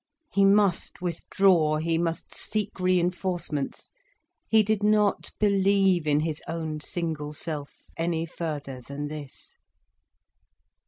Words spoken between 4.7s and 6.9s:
not believe in his own